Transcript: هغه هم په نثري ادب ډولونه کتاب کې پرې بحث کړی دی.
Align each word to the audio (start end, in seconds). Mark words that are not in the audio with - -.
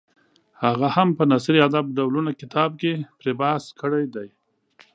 هغه 0.63 0.87
هم 0.95 1.09
په 1.17 1.23
نثري 1.31 1.59
ادب 1.67 1.85
ډولونه 1.97 2.31
کتاب 2.41 2.69
کې 2.81 2.91
پرې 3.19 3.31
بحث 3.39 3.63
کړی 3.81 4.05
دی. 4.15 4.27